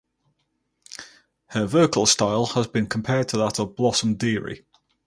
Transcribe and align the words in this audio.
Her 1.49 1.67
vocal 1.67 2.07
style 2.07 2.47
has 2.55 2.65
been 2.65 2.87
compared 2.87 3.29
to 3.29 3.37
that 3.37 3.59
of 3.59 3.75
Blossom 3.75 4.15
Dearie. 4.15 4.65